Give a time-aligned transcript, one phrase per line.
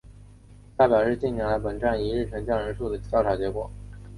[0.79, 3.69] 下表是近年来本站一日乘降人数的调查结果。